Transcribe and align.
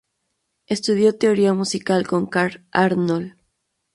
Estudió 0.65 1.15
teoría 1.15 1.53
musical 1.53 2.07
con 2.07 2.25
Carl 2.25 2.65
Arnold. 2.71 3.35